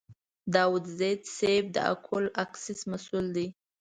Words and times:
داوودزی 0.53 1.13
صیب 1.35 1.65
د 1.75 1.77
اکول 1.91 2.25
اکسیس 2.43 2.81
مسوول 2.91 3.27
دی. 3.35 3.47